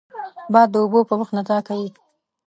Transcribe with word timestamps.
باد 0.53 0.67
د 0.73 0.75
اوبو 0.83 0.99
په 1.09 1.13
مخ 1.19 1.29
نڅا 1.37 1.57
کوي 1.67 1.89